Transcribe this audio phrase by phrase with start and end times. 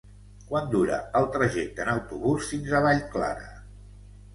[0.53, 3.51] Quant dura el trajecte en autobús fins a Vallclara?